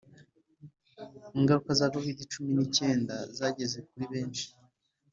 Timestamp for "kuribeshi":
3.87-4.47